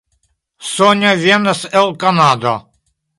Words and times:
Sonja 0.69 1.11
venas 1.25 1.61
el 1.83 1.87
Kanado. 2.05 2.55